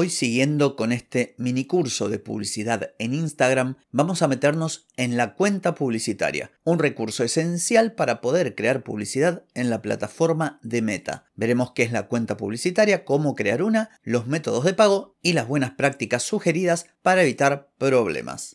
Hoy 0.00 0.10
siguiendo 0.10 0.76
con 0.76 0.92
este 0.92 1.34
mini 1.38 1.64
curso 1.64 2.08
de 2.08 2.20
publicidad 2.20 2.92
en 3.00 3.14
Instagram, 3.14 3.78
vamos 3.90 4.22
a 4.22 4.28
meternos 4.28 4.86
en 4.96 5.16
la 5.16 5.34
cuenta 5.34 5.74
publicitaria, 5.74 6.52
un 6.62 6.78
recurso 6.78 7.24
esencial 7.24 7.94
para 7.94 8.20
poder 8.20 8.54
crear 8.54 8.84
publicidad 8.84 9.42
en 9.54 9.70
la 9.70 9.82
plataforma 9.82 10.60
de 10.62 10.82
Meta. 10.82 11.24
Veremos 11.34 11.72
qué 11.72 11.82
es 11.82 11.90
la 11.90 12.06
cuenta 12.06 12.36
publicitaria, 12.36 13.04
cómo 13.04 13.34
crear 13.34 13.60
una, 13.60 13.90
los 14.04 14.28
métodos 14.28 14.62
de 14.62 14.74
pago 14.74 15.16
y 15.20 15.32
las 15.32 15.48
buenas 15.48 15.72
prácticas 15.72 16.22
sugeridas 16.22 16.86
para 17.02 17.24
evitar 17.24 17.72
problemas. 17.76 18.54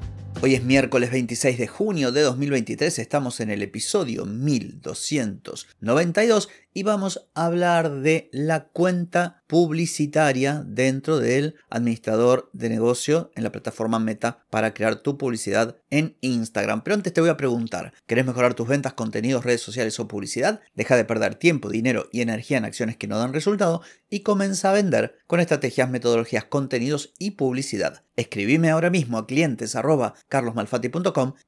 Hoy 0.43 0.55
es 0.55 0.63
miércoles 0.63 1.11
26 1.11 1.59
de 1.59 1.67
junio 1.67 2.11
de 2.11 2.21
2023, 2.21 2.97
estamos 2.97 3.39
en 3.41 3.51
el 3.51 3.61
episodio 3.61 4.25
1292 4.25 6.49
y 6.73 6.81
vamos 6.81 7.27
a 7.35 7.45
hablar 7.45 8.01
de 8.01 8.27
la 8.31 8.69
cuenta 8.69 9.43
publicitaria 9.45 10.63
dentro 10.65 11.19
del 11.19 11.55
administrador 11.69 12.49
de 12.53 12.69
negocio 12.69 13.31
en 13.35 13.43
la 13.43 13.51
plataforma 13.51 13.99
Meta 13.99 14.43
para 14.49 14.73
crear 14.73 15.03
tu 15.03 15.17
publicidad 15.17 15.77
en 15.91 16.17
Instagram. 16.21 16.81
Pero 16.81 16.95
antes 16.95 17.13
te 17.13 17.21
voy 17.21 17.29
a 17.29 17.37
preguntar, 17.37 17.93
¿querés 18.07 18.25
mejorar 18.25 18.55
tus 18.55 18.67
ventas, 18.67 18.93
contenidos, 18.93 19.45
redes 19.45 19.61
sociales 19.61 19.99
o 19.99 20.07
publicidad? 20.07 20.61
Deja 20.73 20.95
de 20.95 21.05
perder 21.05 21.35
tiempo, 21.35 21.69
dinero 21.69 22.07
y 22.11 22.21
energía 22.21 22.57
en 22.57 22.65
acciones 22.65 22.97
que 22.97 23.07
no 23.07 23.19
dan 23.19 23.33
resultado 23.33 23.83
y 24.09 24.21
comienza 24.21 24.71
a 24.71 24.73
vender 24.73 25.19
con 25.27 25.39
estrategias, 25.39 25.89
metodologías, 25.89 26.45
contenidos 26.45 27.13
y 27.19 27.31
publicidad. 27.31 28.03
Escribime 28.21 28.69
ahora 28.69 28.91
mismo 28.91 29.17
a 29.17 29.25
clientes 29.25 29.75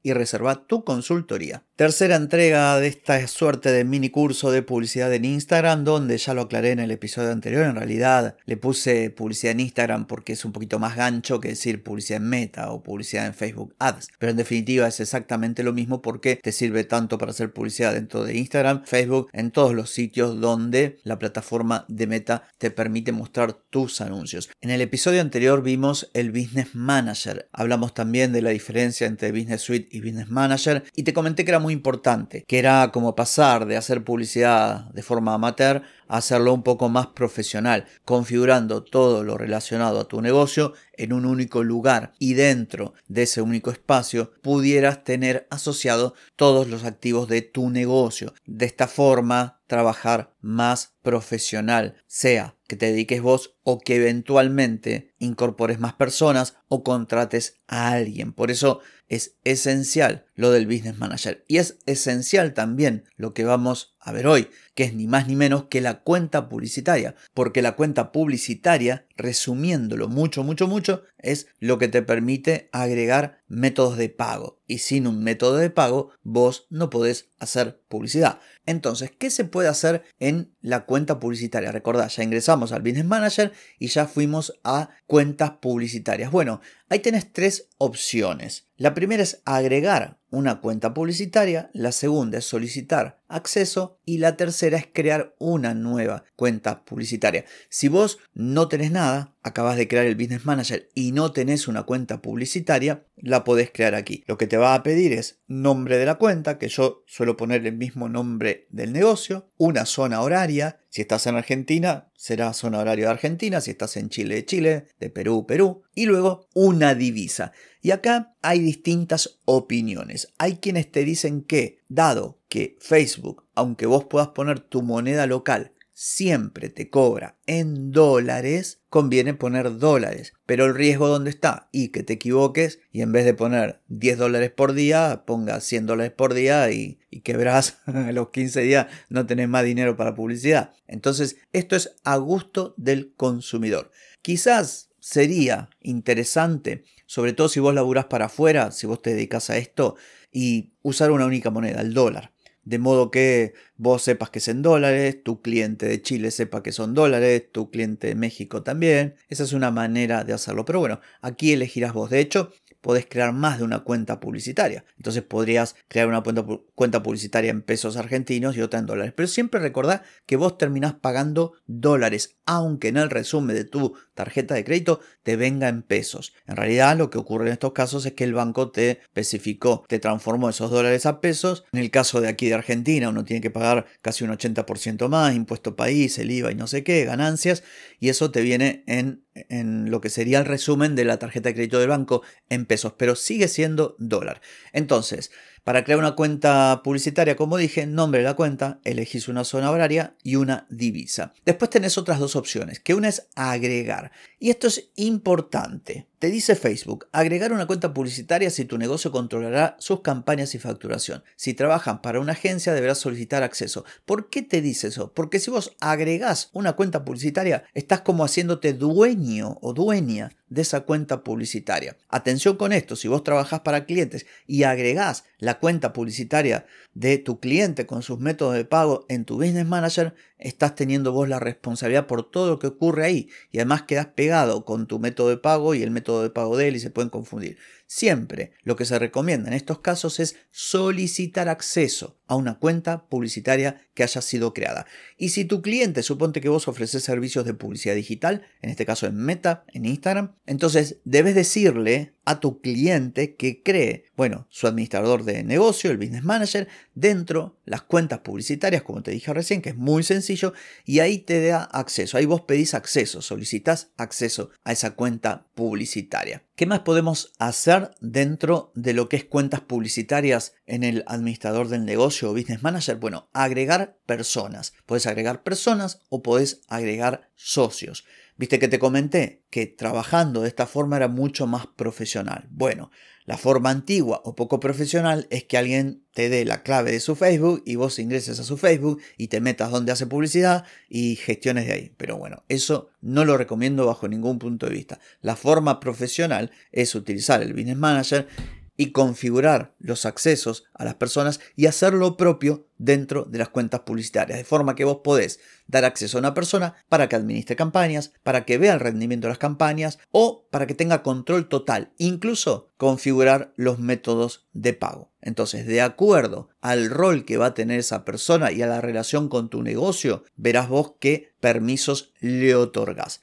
y 0.02 0.12
reserva 0.12 0.66
tu 0.66 0.82
consultoría. 0.82 1.62
Tercera 1.76 2.16
entrega 2.16 2.80
de 2.80 2.88
esta 2.88 3.24
suerte 3.28 3.70
de 3.70 3.84
mini 3.84 4.10
curso 4.10 4.50
de 4.50 4.62
publicidad 4.62 5.14
en 5.14 5.24
Instagram, 5.24 5.84
donde 5.84 6.18
ya 6.18 6.34
lo 6.34 6.42
aclaré 6.42 6.72
en 6.72 6.80
el 6.80 6.90
episodio 6.90 7.30
anterior, 7.30 7.64
en 7.66 7.76
realidad 7.76 8.36
le 8.44 8.56
puse 8.56 9.10
publicidad 9.10 9.52
en 9.52 9.60
Instagram 9.60 10.06
porque 10.08 10.32
es 10.32 10.44
un 10.44 10.50
poquito 10.50 10.80
más 10.80 10.96
gancho 10.96 11.38
que 11.38 11.50
decir 11.50 11.84
publicidad 11.84 12.20
en 12.20 12.28
Meta 12.28 12.72
o 12.72 12.82
publicidad 12.82 13.26
en 13.26 13.34
Facebook 13.34 13.76
Ads, 13.78 14.08
pero 14.18 14.30
en 14.30 14.36
definitiva 14.36 14.88
es 14.88 14.98
exactamente 14.98 15.62
lo 15.62 15.72
mismo 15.72 16.02
porque 16.02 16.40
te 16.42 16.50
sirve 16.50 16.82
tanto 16.82 17.18
para 17.18 17.30
hacer 17.30 17.52
publicidad 17.52 17.94
dentro 17.94 18.24
de 18.24 18.36
Instagram, 18.36 18.84
Facebook, 18.84 19.28
en 19.32 19.52
todos 19.52 19.74
los 19.74 19.90
sitios 19.90 20.40
donde 20.40 20.98
la 21.04 21.20
plataforma 21.20 21.84
de 21.86 22.08
Meta 22.08 22.48
te 22.58 22.72
permite 22.72 23.12
mostrar 23.12 23.52
tus 23.52 24.00
anuncios. 24.00 24.50
En 24.60 24.70
el 24.70 24.80
episodio 24.80 25.20
anterior 25.20 25.62
vimos 25.62 26.10
el 26.14 26.32
Business 26.32 26.63
Manager, 26.72 27.48
hablamos 27.52 27.94
también 27.94 28.32
de 28.32 28.42
la 28.42 28.50
diferencia 28.50 29.06
entre 29.06 29.32
Business 29.32 29.62
Suite 29.62 29.88
y 29.90 30.00
Business 30.00 30.30
Manager 30.30 30.84
y 30.94 31.02
te 31.02 31.12
comenté 31.12 31.44
que 31.44 31.50
era 31.50 31.58
muy 31.58 31.72
importante, 31.72 32.44
que 32.46 32.58
era 32.58 32.90
como 32.92 33.14
pasar 33.14 33.66
de 33.66 33.76
hacer 33.76 34.04
publicidad 34.04 34.90
de 34.92 35.02
forma 35.02 35.34
amateur 35.34 35.82
a 36.08 36.18
hacerlo 36.18 36.54
un 36.54 36.62
poco 36.62 36.88
más 36.88 37.08
profesional, 37.08 37.86
configurando 38.04 38.82
todo 38.82 39.24
lo 39.24 39.36
relacionado 39.36 40.00
a 40.00 40.08
tu 40.08 40.20
negocio 40.20 40.72
en 40.96 41.12
un 41.12 41.26
único 41.26 41.62
lugar 41.62 42.12
y 42.18 42.34
dentro 42.34 42.94
de 43.08 43.24
ese 43.24 43.42
único 43.42 43.70
espacio 43.70 44.32
pudieras 44.42 45.04
tener 45.04 45.46
asociado 45.50 46.14
todos 46.36 46.68
los 46.68 46.84
activos 46.84 47.28
de 47.28 47.42
tu 47.42 47.70
negocio. 47.70 48.34
De 48.46 48.66
esta 48.66 48.86
forma, 48.86 49.60
trabajar 49.66 50.34
más 50.40 50.94
profesional, 51.02 51.96
sea 52.06 52.53
que 52.66 52.76
te 52.76 52.86
dediques 52.86 53.20
vos 53.20 53.56
o 53.62 53.78
que 53.78 53.96
eventualmente 53.96 55.14
incorpores 55.18 55.78
más 55.78 55.94
personas 55.94 56.56
o 56.68 56.82
contrates 56.82 57.60
a 57.66 57.90
alguien. 57.92 58.32
Por 58.32 58.50
eso 58.50 58.80
es 59.08 59.36
esencial 59.44 60.26
lo 60.34 60.50
del 60.50 60.66
Business 60.66 60.98
Manager. 60.98 61.44
Y 61.48 61.58
es 61.58 61.78
esencial 61.86 62.54
también 62.54 63.04
lo 63.16 63.34
que 63.34 63.44
vamos 63.44 63.93
a 64.04 64.12
ver 64.12 64.26
hoy, 64.26 64.50
que 64.74 64.84
es 64.84 64.94
ni 64.94 65.06
más 65.06 65.26
ni 65.26 65.34
menos 65.34 65.64
que 65.64 65.80
la 65.80 66.00
cuenta 66.02 66.48
publicitaria. 66.48 67.14
Porque 67.32 67.62
la 67.62 67.74
cuenta 67.74 68.12
publicitaria, 68.12 69.06
resumiéndolo 69.16 70.08
mucho, 70.08 70.44
mucho, 70.44 70.68
mucho, 70.68 71.04
es 71.18 71.46
lo 71.58 71.78
que 71.78 71.88
te 71.88 72.02
permite 72.02 72.68
agregar 72.72 73.42
métodos 73.48 73.96
de 73.96 74.10
pago. 74.10 74.60
Y 74.66 74.78
sin 74.78 75.06
un 75.06 75.24
método 75.24 75.56
de 75.56 75.70
pago, 75.70 76.10
vos 76.22 76.66
no 76.68 76.90
podés 76.90 77.30
hacer 77.38 77.80
publicidad. 77.88 78.40
Entonces, 78.66 79.10
¿qué 79.10 79.30
se 79.30 79.44
puede 79.44 79.68
hacer 79.68 80.04
en 80.20 80.54
la 80.60 80.84
cuenta 80.84 81.18
publicitaria? 81.18 81.72
Recordad, 81.72 82.10
ya 82.10 82.22
ingresamos 82.22 82.72
al 82.72 82.82
Business 82.82 83.06
Manager 83.06 83.52
y 83.78 83.88
ya 83.88 84.06
fuimos 84.06 84.60
a 84.64 84.90
cuentas 85.06 85.52
publicitarias. 85.62 86.30
Bueno, 86.30 86.60
ahí 86.90 86.98
tenés 86.98 87.32
tres 87.32 87.68
opciones. 87.84 88.68
La 88.76 88.94
primera 88.94 89.22
es 89.22 89.42
agregar 89.44 90.18
una 90.30 90.60
cuenta 90.60 90.94
publicitaria, 90.94 91.70
la 91.72 91.92
segunda 91.92 92.38
es 92.38 92.44
solicitar 92.44 93.20
acceso 93.28 94.00
y 94.04 94.18
la 94.18 94.36
tercera 94.36 94.78
es 94.78 94.86
crear 94.92 95.34
una 95.38 95.74
nueva 95.74 96.24
cuenta 96.36 96.84
publicitaria. 96.84 97.44
Si 97.68 97.88
vos 97.88 98.18
no 98.34 98.68
tenés 98.68 98.90
nada, 98.90 99.34
acabas 99.42 99.76
de 99.76 99.88
crear 99.88 100.06
el 100.06 100.16
Business 100.16 100.44
Manager 100.44 100.88
y 100.94 101.12
no 101.12 101.32
tenés 101.32 101.68
una 101.68 101.82
cuenta 101.84 102.22
publicitaria, 102.22 103.04
la 103.16 103.44
podés 103.44 103.70
crear 103.70 103.94
aquí. 103.94 104.24
Lo 104.26 104.38
que 104.38 104.46
te 104.46 104.56
va 104.56 104.74
a 104.74 104.82
pedir 104.82 105.12
es 105.12 105.40
nombre 105.46 105.98
de 105.98 106.06
la 106.06 106.16
cuenta, 106.16 106.58
que 106.58 106.68
yo 106.68 107.02
suelo 107.06 107.36
poner 107.36 107.66
el 107.66 107.76
mismo 107.76 108.08
nombre 108.08 108.66
del 108.70 108.92
negocio, 108.92 109.50
una 109.56 109.86
zona 109.86 110.20
horaria, 110.20 110.80
si 110.88 111.02
estás 111.02 111.26
en 111.26 111.36
Argentina, 111.36 112.10
será 112.16 112.52
zona 112.52 112.78
horaria 112.78 113.06
de 113.06 113.10
Argentina, 113.10 113.60
si 113.60 113.72
estás 113.72 113.96
en 113.96 114.10
Chile, 114.10 114.36
de 114.36 114.44
Chile, 114.46 114.86
de 115.00 115.10
Perú, 115.10 115.44
Perú, 115.46 115.82
y 115.94 116.06
luego 116.06 116.48
una 116.54 116.94
divisa. 116.94 117.52
Y 117.82 117.90
acá 117.90 118.34
hay 118.42 118.60
distintas 118.60 119.40
opiniones. 119.44 120.32
Hay 120.38 120.56
quienes 120.56 120.90
te 120.90 121.04
dicen 121.04 121.42
que, 121.42 121.80
dado 121.88 122.38
que 122.54 122.76
Facebook, 122.78 123.48
aunque 123.56 123.84
vos 123.84 124.04
puedas 124.04 124.28
poner 124.28 124.60
tu 124.60 124.80
moneda 124.80 125.26
local, 125.26 125.72
siempre 125.92 126.68
te 126.68 126.88
cobra 126.88 127.36
en 127.48 127.90
dólares, 127.90 128.80
conviene 128.90 129.34
poner 129.34 129.78
dólares. 129.78 130.34
Pero 130.46 130.66
el 130.66 130.76
riesgo 130.76 131.08
dónde 131.08 131.30
está? 131.30 131.68
Y 131.72 131.88
que 131.88 132.04
te 132.04 132.12
equivoques 132.12 132.78
y 132.92 133.02
en 133.02 133.10
vez 133.10 133.24
de 133.24 133.34
poner 133.34 133.80
10 133.88 134.18
dólares 134.18 134.52
por 134.52 134.72
día, 134.72 135.24
ponga 135.26 135.60
100 135.60 135.86
dólares 135.86 136.12
por 136.12 136.32
día 136.32 136.70
y, 136.70 137.00
y 137.10 137.22
quebrás 137.22 137.78
a 137.86 138.12
los 138.12 138.28
15 138.28 138.60
días, 138.60 138.86
no 139.08 139.26
tenés 139.26 139.48
más 139.48 139.64
dinero 139.64 139.96
para 139.96 140.14
publicidad. 140.14 140.74
Entonces, 140.86 141.38
esto 141.52 141.74
es 141.74 141.96
a 142.04 142.18
gusto 142.18 142.74
del 142.76 143.14
consumidor. 143.16 143.90
Quizás 144.22 144.90
sería 145.00 145.70
interesante, 145.80 146.84
sobre 147.06 147.32
todo 147.32 147.48
si 147.48 147.58
vos 147.58 147.74
laburás 147.74 148.04
para 148.04 148.26
afuera, 148.26 148.70
si 148.70 148.86
vos 148.86 149.02
te 149.02 149.12
dedicas 149.12 149.50
a 149.50 149.56
esto, 149.56 149.96
y 150.30 150.72
usar 150.82 151.10
una 151.10 151.26
única 151.26 151.50
moneda, 151.50 151.80
el 151.80 151.94
dólar. 151.94 152.33
De 152.64 152.78
modo 152.78 153.10
que 153.10 153.54
vos 153.76 154.02
sepas 154.02 154.30
que 154.30 154.38
es 154.38 154.48
en 154.48 154.62
dólares, 154.62 155.22
tu 155.22 155.42
cliente 155.42 155.86
de 155.86 156.00
Chile 156.02 156.30
sepa 156.30 156.62
que 156.62 156.72
son 156.72 156.94
dólares, 156.94 157.44
tu 157.52 157.70
cliente 157.70 158.08
de 158.08 158.14
México 158.14 158.62
también. 158.62 159.16
Esa 159.28 159.44
es 159.44 159.52
una 159.52 159.70
manera 159.70 160.24
de 160.24 160.32
hacerlo. 160.32 160.64
Pero 160.64 160.80
bueno, 160.80 161.00
aquí 161.20 161.52
elegirás 161.52 161.92
vos. 161.92 162.10
De 162.10 162.20
hecho, 162.20 162.50
podés 162.84 163.06
crear 163.08 163.32
más 163.32 163.56
de 163.56 163.64
una 163.64 163.80
cuenta 163.82 164.20
publicitaria. 164.20 164.84
Entonces 164.98 165.22
podrías 165.22 165.74
crear 165.88 166.06
una 166.06 166.22
cuenta, 166.22 167.02
publicitaria 167.02 167.50
en 167.50 167.62
pesos 167.62 167.96
argentinos 167.96 168.58
y 168.58 168.60
otra 168.60 168.78
en 168.78 168.84
dólares. 168.84 169.14
Pero 169.16 169.26
siempre 169.26 169.58
recordá 169.58 170.02
que 170.26 170.36
vos 170.36 170.58
terminás 170.58 170.92
pagando 170.92 171.54
dólares, 171.66 172.36
aunque 172.44 172.88
en 172.88 172.98
el 172.98 173.08
resumen 173.08 173.56
de 173.56 173.64
tu 173.64 173.96
tarjeta 174.12 174.54
de 174.54 174.64
crédito 174.64 175.00
te 175.22 175.36
venga 175.36 175.68
en 175.68 175.80
pesos. 175.80 176.34
En 176.46 176.56
realidad 176.56 176.98
lo 176.98 177.08
que 177.08 177.16
ocurre 177.16 177.46
en 177.46 177.54
estos 177.54 177.72
casos 177.72 178.04
es 178.04 178.12
que 178.12 178.24
el 178.24 178.34
banco 178.34 178.70
te 178.70 179.00
especificó, 179.00 179.86
te 179.88 179.98
transformó 179.98 180.50
esos 180.50 180.70
dólares 180.70 181.06
a 181.06 181.22
pesos. 181.22 181.64
En 181.72 181.80
el 181.80 181.90
caso 181.90 182.20
de 182.20 182.28
aquí 182.28 182.48
de 182.48 182.54
Argentina 182.54 183.08
uno 183.08 183.24
tiene 183.24 183.40
que 183.40 183.50
pagar 183.50 183.63
casi 184.02 184.24
un 184.24 184.30
80% 184.30 185.08
más, 185.08 185.34
impuesto 185.34 185.76
país, 185.76 186.18
el 186.18 186.30
IVA 186.30 186.52
y 186.52 186.54
no 186.54 186.66
sé 186.66 186.84
qué, 186.84 187.04
ganancias, 187.04 187.62
y 188.00 188.08
eso 188.08 188.30
te 188.30 188.42
viene 188.42 188.84
en 188.86 189.24
en 189.34 189.90
lo 189.90 190.00
que 190.00 190.10
sería 190.10 190.38
el 190.38 190.44
resumen 190.44 190.94
de 190.94 191.04
la 191.04 191.18
tarjeta 191.18 191.48
de 191.48 191.54
crédito 191.54 191.80
del 191.80 191.88
banco 191.88 192.22
en 192.48 192.66
pesos, 192.66 192.94
pero 192.96 193.16
sigue 193.16 193.48
siendo 193.48 193.96
dólar. 193.98 194.40
Entonces, 194.72 195.30
para 195.64 195.82
crear 195.82 195.98
una 195.98 196.14
cuenta 196.14 196.82
publicitaria, 196.84 197.36
como 197.36 197.56
dije, 197.56 197.86
nombre 197.86 198.20
de 198.20 198.26
la 198.26 198.34
cuenta, 198.34 198.80
elegís 198.84 199.28
una 199.28 199.44
zona 199.44 199.70
horaria 199.70 200.14
y 200.22 200.36
una 200.36 200.66
divisa. 200.70 201.32
Después 201.44 201.70
tenés 201.70 201.98
otras 201.98 202.18
dos 202.18 202.36
opciones, 202.36 202.80
que 202.80 202.94
una 202.94 203.08
es 203.08 203.28
agregar. 203.34 204.12
Y 204.38 204.50
esto 204.50 204.66
es 204.66 204.90
importante 204.96 206.06
te 206.24 206.30
dice 206.30 206.56
Facebook, 206.56 207.06
agregar 207.12 207.52
una 207.52 207.66
cuenta 207.66 207.92
publicitaria 207.92 208.48
si 208.48 208.64
tu 208.64 208.78
negocio 208.78 209.12
controlará 209.12 209.76
sus 209.78 210.00
campañas 210.00 210.54
y 210.54 210.58
facturación. 210.58 211.22
Si 211.36 211.52
trabajan 211.52 212.00
para 212.00 212.18
una 212.18 212.32
agencia 212.32 212.72
deberás 212.72 212.96
solicitar 212.96 213.42
acceso. 213.42 213.84
¿Por 214.06 214.30
qué 214.30 214.40
te 214.40 214.62
dice 214.62 214.88
eso? 214.88 215.12
Porque 215.12 215.38
si 215.38 215.50
vos 215.50 215.76
agregás 215.80 216.48
una 216.54 216.72
cuenta 216.72 217.04
publicitaria, 217.04 217.64
estás 217.74 218.00
como 218.00 218.24
haciéndote 218.24 218.72
dueño 218.72 219.58
o 219.60 219.74
dueña 219.74 220.30
de 220.48 220.62
esa 220.62 220.80
cuenta 220.80 221.22
publicitaria. 221.22 221.98
Atención 222.08 222.56
con 222.56 222.72
esto, 222.72 222.96
si 222.96 223.06
vos 223.06 223.22
trabajás 223.22 223.60
para 223.60 223.84
clientes 223.84 224.24
y 224.46 224.62
agregás 224.62 225.24
la 225.38 225.58
cuenta 225.58 225.92
publicitaria 225.92 226.64
de 226.94 227.18
tu 227.18 227.38
cliente 227.38 227.84
con 227.84 228.02
sus 228.02 228.18
métodos 228.18 228.54
de 228.54 228.64
pago 228.64 229.04
en 229.08 229.26
tu 229.26 229.34
Business 229.36 229.66
Manager, 229.66 230.14
estás 230.38 230.74
teniendo 230.74 231.12
vos 231.12 231.28
la 231.28 231.40
responsabilidad 231.40 232.06
por 232.06 232.30
todo 232.30 232.48
lo 232.48 232.58
que 232.58 232.66
ocurre 232.68 233.04
ahí 233.04 233.28
y 233.50 233.58
además 233.58 233.82
quedas 233.82 234.06
pegado 234.06 234.64
con 234.64 234.86
tu 234.86 234.98
método 234.98 235.28
de 235.30 235.36
pago 235.38 235.74
y 235.74 235.82
el 235.82 235.90
método 235.90 236.22
de 236.22 236.30
pago 236.30 236.56
de 236.56 236.68
él 236.68 236.76
y 236.76 236.80
se 236.80 236.90
pueden 236.90 237.10
confundir. 237.10 237.58
Siempre 237.86 238.52
lo 238.62 238.76
que 238.76 238.84
se 238.84 238.98
recomienda 238.98 239.48
en 239.48 239.54
estos 239.54 239.80
casos 239.80 240.18
es 240.18 240.36
solicitar 240.50 241.48
acceso 241.48 242.18
a 242.26 242.36
una 242.36 242.58
cuenta 242.58 243.06
publicitaria 243.06 243.86
que 243.94 244.02
haya 244.02 244.22
sido 244.22 244.54
creada. 244.54 244.86
Y 245.16 245.28
si 245.28 245.44
tu 245.44 245.62
cliente, 245.62 246.02
suponte 246.02 246.40
que 246.40 246.48
vos 246.48 246.66
ofreces 246.68 247.04
servicios 247.04 247.44
de 247.44 247.54
publicidad 247.54 247.94
digital, 247.94 248.42
en 248.62 248.70
este 248.70 248.86
caso 248.86 249.06
en 249.06 249.16
Meta, 249.16 249.64
en 249.72 249.84
Instagram, 249.84 250.34
entonces 250.46 250.98
debes 251.04 251.34
decirle 251.34 252.14
a 252.24 252.40
tu 252.40 252.60
cliente 252.60 253.36
que 253.36 253.62
cree, 253.62 254.06
bueno, 254.16 254.46
su 254.48 254.66
administrador 254.66 255.24
de 255.24 255.44
negocio, 255.44 255.90
el 255.90 255.98
business 255.98 256.24
manager, 256.24 256.68
dentro 256.94 257.58
las 257.66 257.82
cuentas 257.82 258.20
publicitarias, 258.20 258.82
como 258.82 259.02
te 259.02 259.10
dije 259.10 259.32
recién, 259.34 259.60
que 259.60 259.70
es 259.70 259.76
muy 259.76 260.02
sencillo, 260.02 260.54
y 260.86 261.00
ahí 261.00 261.18
te 261.18 261.46
da 261.46 261.64
acceso. 261.64 262.16
Ahí 262.16 262.24
vos 262.24 262.42
pedís 262.42 262.72
acceso, 262.72 263.20
solicitas 263.20 263.90
acceso 263.98 264.50
a 264.64 264.72
esa 264.72 264.94
cuenta 264.94 265.46
publicitaria. 265.54 266.42
¿Qué 266.56 266.66
más 266.66 266.80
podemos 266.80 267.32
hacer 267.40 267.90
dentro 268.00 268.70
de 268.76 268.92
lo 268.92 269.08
que 269.08 269.16
es 269.16 269.24
cuentas 269.24 269.60
publicitarias 269.60 270.54
en 270.66 270.84
el 270.84 271.02
administrador 271.08 271.66
del 271.66 271.84
negocio 271.84 272.30
o 272.30 272.32
business 272.32 272.62
manager? 272.62 272.94
Bueno, 272.94 273.28
agregar 273.32 273.98
personas. 274.06 274.72
Puedes 274.86 275.08
agregar 275.08 275.42
personas 275.42 276.02
o 276.10 276.22
puedes 276.22 276.60
agregar 276.68 277.28
socios. 277.34 278.04
Viste 278.36 278.58
que 278.58 278.66
te 278.66 278.80
comenté 278.80 279.44
que 279.48 279.66
trabajando 279.66 280.42
de 280.42 280.48
esta 280.48 280.66
forma 280.66 280.96
era 280.96 281.06
mucho 281.06 281.46
más 281.46 281.68
profesional. 281.68 282.48
Bueno, 282.50 282.90
la 283.26 283.38
forma 283.38 283.70
antigua 283.70 284.20
o 284.24 284.34
poco 284.34 284.58
profesional 284.58 285.28
es 285.30 285.44
que 285.44 285.56
alguien 285.56 286.02
te 286.12 286.28
dé 286.28 286.44
la 286.44 286.64
clave 286.64 286.90
de 286.90 286.98
su 286.98 287.14
Facebook 287.14 287.62
y 287.64 287.76
vos 287.76 288.00
ingreses 288.00 288.40
a 288.40 288.44
su 288.44 288.56
Facebook 288.56 289.00
y 289.16 289.28
te 289.28 289.40
metas 289.40 289.70
donde 289.70 289.92
hace 289.92 290.06
publicidad 290.06 290.64
y 290.88 291.14
gestiones 291.16 291.66
de 291.66 291.72
ahí. 291.72 291.94
Pero 291.96 292.16
bueno, 292.16 292.42
eso 292.48 292.90
no 293.00 293.24
lo 293.24 293.36
recomiendo 293.36 293.86
bajo 293.86 294.08
ningún 294.08 294.40
punto 294.40 294.66
de 294.66 294.72
vista. 294.72 294.98
La 295.22 295.36
forma 295.36 295.78
profesional 295.78 296.50
es 296.72 296.94
utilizar 296.96 297.40
el 297.40 297.54
Business 297.54 297.76
Manager 297.76 298.26
y 298.76 298.92
configurar 298.92 299.74
los 299.78 300.06
accesos 300.06 300.64
a 300.74 300.84
las 300.84 300.94
personas 300.94 301.40
y 301.56 301.66
hacer 301.66 301.94
lo 301.94 302.16
propio 302.16 302.66
dentro 302.76 303.24
de 303.24 303.38
las 303.38 303.48
cuentas 303.48 303.80
publicitarias, 303.80 304.38
de 304.38 304.44
forma 304.44 304.74
que 304.74 304.84
vos 304.84 304.98
podés 305.04 305.40
dar 305.66 305.84
acceso 305.84 306.18
a 306.18 306.20
una 306.20 306.34
persona 306.34 306.74
para 306.88 307.08
que 307.08 307.16
administre 307.16 307.56
campañas, 307.56 308.12
para 308.22 308.44
que 308.44 308.58
vea 308.58 308.74
el 308.74 308.80
rendimiento 308.80 309.26
de 309.26 309.30
las 309.30 309.38
campañas 309.38 309.98
o 310.10 310.46
para 310.50 310.66
que 310.66 310.74
tenga 310.74 311.02
control 311.02 311.48
total, 311.48 311.92
incluso 311.98 312.72
configurar 312.76 313.52
los 313.56 313.78
métodos 313.78 314.46
de 314.52 314.74
pago. 314.74 315.12
Entonces, 315.22 315.66
de 315.66 315.80
acuerdo 315.80 316.48
al 316.60 316.90
rol 316.90 317.24
que 317.24 317.38
va 317.38 317.46
a 317.46 317.54
tener 317.54 317.78
esa 317.78 318.04
persona 318.04 318.52
y 318.52 318.60
a 318.62 318.66
la 318.66 318.80
relación 318.80 319.28
con 319.28 319.48
tu 319.48 319.62
negocio, 319.62 320.24
verás 320.36 320.68
vos 320.68 320.94
qué 321.00 321.32
permisos 321.40 322.12
le 322.20 322.54
otorgas. 322.54 323.22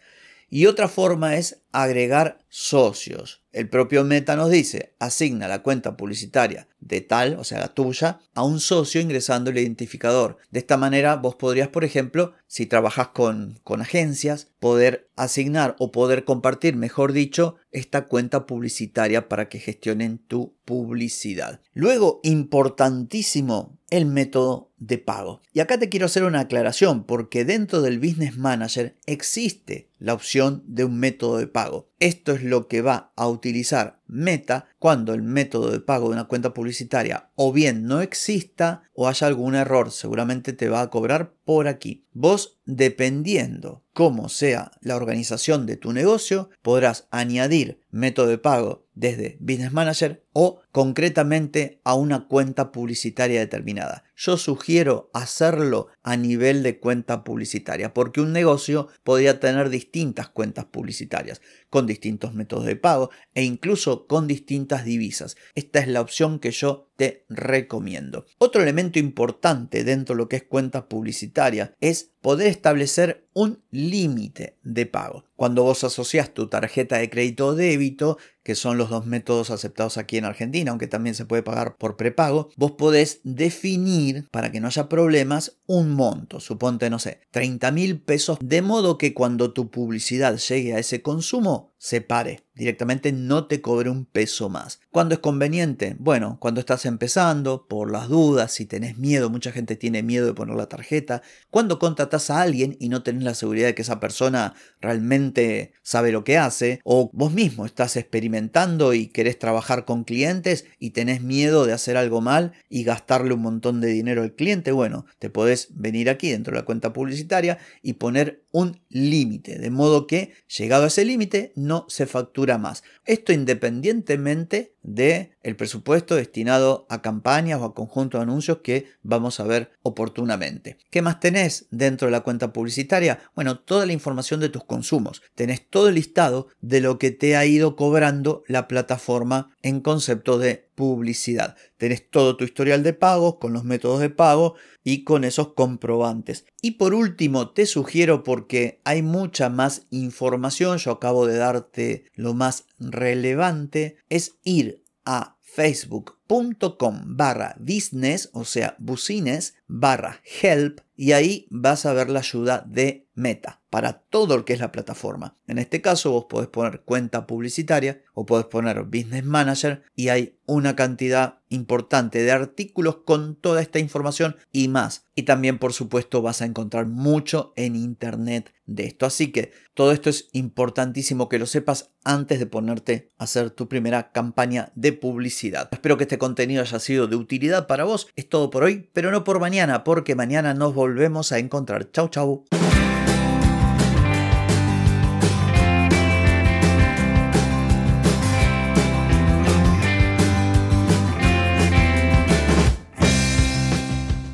Y 0.53 0.65
otra 0.65 0.89
forma 0.89 1.37
es 1.37 1.63
agregar 1.71 2.39
socios. 2.49 3.41
El 3.53 3.69
propio 3.69 4.03
Meta 4.03 4.35
nos 4.35 4.49
dice, 4.49 4.95
asigna 4.99 5.47
la 5.47 5.63
cuenta 5.63 5.95
publicitaria 5.95 6.67
de 6.81 6.99
tal, 6.99 7.37
o 7.39 7.45
sea, 7.45 7.59
la 7.59 7.73
tuya, 7.73 8.19
a 8.33 8.43
un 8.43 8.59
socio 8.59 8.99
ingresando 8.99 9.49
el 9.49 9.57
identificador. 9.59 10.37
De 10.49 10.59
esta 10.59 10.75
manera 10.75 11.15
vos 11.15 11.35
podrías, 11.35 11.69
por 11.69 11.85
ejemplo, 11.85 12.33
si 12.47 12.65
trabajas 12.65 13.09
con, 13.09 13.61
con 13.63 13.81
agencias, 13.81 14.49
poder 14.59 15.09
asignar 15.15 15.77
o 15.79 15.93
poder 15.93 16.25
compartir, 16.25 16.75
mejor 16.75 17.13
dicho, 17.13 17.55
esta 17.71 18.05
cuenta 18.05 18.45
publicitaria 18.45 19.29
para 19.29 19.47
que 19.47 19.59
gestionen 19.59 20.17
tu 20.17 20.57
publicidad. 20.65 21.61
Luego, 21.73 22.19
importantísimo, 22.23 23.79
el 23.89 24.05
método 24.05 24.70
de 24.81 24.97
pago. 24.97 25.41
Y 25.53 25.59
acá 25.59 25.77
te 25.77 25.89
quiero 25.89 26.07
hacer 26.07 26.23
una 26.23 26.41
aclaración 26.41 27.05
porque 27.05 27.45
dentro 27.45 27.81
del 27.81 27.99
Business 27.99 28.35
Manager 28.37 28.97
existe 29.05 29.89
la 29.99 30.15
opción 30.15 30.63
de 30.65 30.83
un 30.83 30.97
método 30.97 31.37
de 31.37 31.45
pago. 31.45 31.91
Esto 31.99 32.33
es 32.33 32.43
lo 32.43 32.67
que 32.67 32.81
va 32.81 33.13
a 33.15 33.27
utilizar 33.27 34.01
Meta 34.07 34.65
cuando 34.79 35.13
el 35.13 35.21
método 35.21 35.69
de 35.69 35.79
pago 35.79 36.07
de 36.07 36.15
una 36.15 36.27
cuenta 36.27 36.53
publicitaria 36.53 37.29
o 37.35 37.53
bien 37.53 37.85
no 37.85 38.01
exista 38.01 38.83
o 38.93 39.07
haya 39.07 39.27
algún 39.27 39.55
error. 39.55 39.91
Seguramente 39.91 40.51
te 40.51 40.67
va 40.67 40.81
a 40.81 40.89
cobrar 40.89 41.35
por 41.45 41.67
aquí. 41.67 42.07
Vos, 42.11 42.59
dependiendo 42.65 43.85
cómo 43.93 44.27
sea 44.27 44.71
la 44.81 44.97
organización 44.97 45.65
de 45.65 45.77
tu 45.77 45.93
negocio, 45.93 46.49
podrás 46.61 47.07
añadir 47.11 47.79
método 47.91 48.27
de 48.27 48.37
pago 48.39 48.87
desde 48.95 49.37
Business 49.39 49.71
Manager 49.71 50.25
o 50.33 50.59
concretamente 50.71 51.79
a 51.83 51.93
una 51.93 52.27
cuenta 52.27 52.71
publicitaria 52.71 53.39
determinada. 53.39 54.03
Yo 54.23 54.37
sugiero 54.37 55.09
hacerlo 55.15 55.87
a 56.03 56.15
nivel 56.15 56.61
de 56.61 56.79
cuenta 56.79 57.23
publicitaria 57.23 57.91
porque 57.91 58.21
un 58.21 58.31
negocio 58.31 58.87
podría 59.03 59.39
tener 59.39 59.69
distintas 59.69 60.29
cuentas 60.29 60.65
publicitarias 60.65 61.41
con 61.71 61.87
distintos 61.87 62.35
métodos 62.35 62.65
de 62.65 62.75
pago 62.75 63.09
e 63.33 63.43
incluso 63.43 64.05
con 64.05 64.27
distintas 64.27 64.85
divisas. 64.85 65.37
Esta 65.55 65.79
es 65.79 65.87
la 65.87 66.01
opción 66.01 66.37
que 66.37 66.51
yo 66.51 66.89
te 66.97 67.25
recomiendo. 67.29 68.25
Otro 68.37 68.61
elemento 68.61 68.99
importante 68.99 69.83
dentro 69.83 70.13
de 70.13 70.19
lo 70.19 70.29
que 70.29 70.35
es 70.35 70.43
cuenta 70.43 70.87
publicitaria 70.87 71.73
es 71.79 72.11
poder 72.21 72.47
establecer 72.47 73.25
un 73.33 73.63
límite 73.71 74.57
de 74.61 74.85
pago. 74.85 75.25
Cuando 75.35 75.63
vos 75.63 75.83
asocias 75.83 76.33
tu 76.33 76.47
tarjeta 76.47 76.97
de 76.97 77.09
crédito 77.09 77.47
o 77.47 77.55
débito, 77.55 78.17
que 78.43 78.53
son 78.53 78.77
los 78.77 78.89
dos 78.89 79.07
métodos 79.07 79.49
aceptados 79.49 79.97
aquí 79.97 80.17
en 80.17 80.25
Argentina, 80.25 80.69
aunque 80.69 80.87
también 80.87 81.15
se 81.15 81.25
puede 81.25 81.41
pagar 81.41 81.77
por 81.77 81.97
prepago, 81.97 82.49
vos 82.57 82.73
podés 82.73 83.21
definir, 83.23 84.27
para 84.29 84.51
que 84.51 84.59
no 84.59 84.67
haya 84.67 84.89
problemas, 84.89 85.57
un 85.71 85.91
monto, 85.91 86.39
suponte, 86.39 86.89
no 86.89 86.99
sé, 86.99 87.21
30 87.31 87.71
mil 87.71 88.01
pesos, 88.01 88.37
de 88.41 88.61
modo 88.61 88.97
que 88.97 89.13
cuando 89.13 89.53
tu 89.53 89.71
publicidad 89.71 90.37
llegue 90.37 90.75
a 90.75 90.79
ese 90.79 91.01
consumo, 91.01 91.70
se 91.81 91.99
pare 91.99 92.43
directamente 92.61 93.11
no 93.11 93.47
te 93.47 93.59
cobre 93.59 93.89
un 93.89 94.05
peso 94.05 94.47
más. 94.47 94.81
¿Cuándo 94.91 95.15
es 95.15 95.19
conveniente? 95.19 95.95
Bueno, 95.97 96.37
cuando 96.39 96.59
estás 96.59 96.85
empezando, 96.85 97.65
por 97.67 97.91
las 97.91 98.07
dudas, 98.07 98.51
si 98.51 98.67
tenés 98.67 98.99
miedo, 98.99 99.31
mucha 99.31 99.51
gente 99.51 99.75
tiene 99.75 100.03
miedo 100.03 100.27
de 100.27 100.33
poner 100.33 100.55
la 100.55 100.67
tarjeta. 100.67 101.23
Cuando 101.49 101.79
contratas 101.79 102.29
a 102.29 102.41
alguien 102.41 102.77
y 102.79 102.89
no 102.89 103.01
tenés 103.01 103.23
la 103.23 103.33
seguridad 103.33 103.65
de 103.67 103.75
que 103.75 103.81
esa 103.81 103.99
persona 103.99 104.53
realmente 104.79 105.73
sabe 105.81 106.11
lo 106.11 106.23
que 106.23 106.37
hace, 106.37 106.81
o 106.83 107.09
vos 107.13 107.31
mismo 107.31 107.65
estás 107.65 107.95
experimentando 107.95 108.93
y 108.93 109.07
querés 109.07 109.39
trabajar 109.39 109.85
con 109.85 110.03
clientes 110.03 110.65
y 110.77 110.91
tenés 110.91 111.21
miedo 111.21 111.65
de 111.65 111.73
hacer 111.73 111.97
algo 111.97 112.21
mal 112.21 112.51
y 112.69 112.83
gastarle 112.83 113.33
un 113.33 113.41
montón 113.41 113.81
de 113.81 113.87
dinero 113.87 114.21
al 114.21 114.35
cliente, 114.35 114.71
bueno, 114.71 115.05
te 115.19 115.31
podés 115.31 115.69
venir 115.71 116.11
aquí 116.11 116.29
dentro 116.29 116.53
de 116.53 116.59
la 116.59 116.65
cuenta 116.65 116.93
publicitaria 116.93 117.57
y 117.81 117.93
poner 117.93 118.43
un 118.51 118.81
límite, 118.89 119.57
de 119.57 119.69
modo 119.69 120.05
que 120.05 120.33
llegado 120.47 120.83
a 120.83 120.87
ese 120.87 121.05
límite 121.05 121.53
no 121.55 121.70
se 121.87 122.05
factura 122.05 122.57
más. 122.57 122.83
Esto 123.05 123.33
independientemente 123.33 124.75
de 124.83 125.31
el 125.43 125.55
presupuesto 125.55 126.15
destinado 126.15 126.85
a 126.89 127.01
campañas 127.01 127.59
o 127.61 127.65
a 127.65 127.73
conjunto 127.73 128.17
de 128.17 128.23
anuncios 128.23 128.59
que 128.63 128.87
vamos 129.03 129.39
a 129.39 129.43
ver 129.43 129.71
oportunamente. 129.83 130.77
¿Qué 130.89 131.01
más 131.01 131.19
tenés 131.19 131.67
dentro 131.71 132.07
de 132.07 132.11
la 132.11 132.21
cuenta 132.21 132.53
publicitaria? 132.53 133.19
Bueno, 133.35 133.59
toda 133.59 133.85
la 133.85 133.93
información 133.93 134.39
de 134.39 134.49
tus 134.49 134.63
consumos. 134.63 135.21
Tenés 135.35 135.67
todo 135.67 135.89
el 135.89 135.95
listado 135.95 136.47
de 136.61 136.81
lo 136.81 136.97
que 136.99 137.11
te 137.11 137.35
ha 137.35 137.45
ido 137.45 137.75
cobrando 137.75 138.43
la 138.47 138.67
plataforma 138.67 139.55
en 139.61 139.81
concepto 139.81 140.37
de 140.37 140.70
publicidad. 140.75 141.55
Tenés 141.77 142.09
todo 142.09 142.37
tu 142.37 142.43
historial 142.43 142.83
de 142.83 142.93
pagos 142.93 143.35
con 143.37 143.53
los 143.53 143.63
métodos 143.63 143.99
de 143.99 144.09
pago 144.09 144.55
y 144.83 145.03
con 145.03 145.23
esos 145.23 145.53
comprobantes. 145.53 146.45
Y 146.61 146.71
por 146.71 146.93
último, 146.93 147.51
te 147.51 147.65
sugiero 147.65 148.23
porque 148.23 148.81
hay 148.83 149.01
mucha 149.01 149.49
más 149.49 149.87
información, 149.89 150.77
yo 150.77 150.91
acabo 150.91 151.27
de 151.27 151.37
darte 151.37 152.05
lo 152.13 152.33
más 152.33 152.65
relevante, 152.79 153.97
es 154.09 154.37
ir 154.43 154.83
a 155.05 155.37
Facebook 155.41 156.20
meta.com 156.31 157.01
barra 157.17 157.55
business, 157.59 158.29
o 158.33 158.45
sea, 158.45 158.75
business, 158.79 159.55
barra 159.67 160.21
help, 160.41 160.81
y 161.01 161.13
ahí 161.13 161.47
vas 161.49 161.85
a 161.85 161.93
ver 161.93 162.09
la 162.09 162.19
ayuda 162.19 162.63
de 162.67 163.07
Meta 163.15 163.61
para 163.69 163.93
todo 163.93 164.37
lo 164.37 164.45
que 164.45 164.53
es 164.53 164.59
la 164.59 164.71
plataforma. 164.71 165.37
En 165.47 165.57
este 165.57 165.81
caso 165.81 166.11
vos 166.11 166.25
podés 166.29 166.49
poner 166.49 166.81
cuenta 166.81 167.25
publicitaria 167.25 168.03
o 168.13 168.25
podés 168.25 168.45
poner 168.45 168.83
Business 168.83 169.23
Manager 169.23 169.83
y 169.95 170.09
hay 170.09 170.37
una 170.45 170.75
cantidad 170.75 171.39
importante 171.49 172.21
de 172.21 172.31
artículos 172.31 172.97
con 173.05 173.35
toda 173.35 173.61
esta 173.61 173.79
información 173.79 174.35
y 174.51 174.67
más. 174.67 175.07
Y 175.15 175.23
también 175.23 175.57
por 175.57 175.73
supuesto 175.73 176.21
vas 176.21 176.41
a 176.41 176.45
encontrar 176.45 176.87
mucho 176.87 177.53
en 177.55 177.75
internet 177.75 178.53
de 178.65 178.85
esto. 178.85 179.05
Así 179.05 179.31
que 179.31 179.51
todo 179.73 179.91
esto 179.91 180.09
es 180.09 180.29
importantísimo 180.33 181.29
que 181.29 181.39
lo 181.39 181.45
sepas 181.45 181.91
antes 182.03 182.39
de 182.39 182.45
ponerte 182.45 183.11
a 183.17 183.23
hacer 183.23 183.51
tu 183.51 183.67
primera 183.67 184.11
campaña 184.11 184.71
de 184.75 184.93
publicidad. 184.93 185.69
Espero 185.71 185.97
que 185.97 186.03
este 186.03 186.17
contenido 186.21 186.61
haya 186.61 186.79
sido 186.79 187.07
de 187.07 187.15
utilidad 187.15 187.65
para 187.65 187.83
vos. 187.83 188.07
Es 188.15 188.29
todo 188.29 188.51
por 188.51 188.63
hoy, 188.63 188.87
pero 188.93 189.09
no 189.09 189.23
por 189.23 189.39
mañana, 189.39 189.83
porque 189.83 190.13
mañana 190.13 190.53
nos 190.53 190.75
volvemos 190.75 191.31
a 191.31 191.39
encontrar. 191.39 191.89
Chau, 191.91 192.09
chau. 192.09 192.45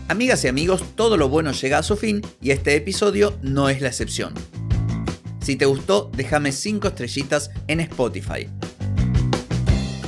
Amigas 0.10 0.44
y 0.44 0.50
amigos, 0.50 0.84
todo 0.96 1.16
lo 1.16 1.30
bueno 1.30 1.54
llega 1.54 1.78
a 1.78 1.84
su 1.84 1.96
fin 1.96 2.22
y 2.42 2.52
este 2.52 2.76
episodio 2.76 3.38
no 3.42 3.70
es 3.70 3.80
la 3.80 3.88
excepción. 3.88 4.34
Si 5.40 5.56
te 5.56 5.66
gustó, 5.66 6.12
déjame 6.18 6.52
5 6.52 6.90
estrellitas 6.90 7.50
en 7.70 7.80
Spotify. 7.80 8.50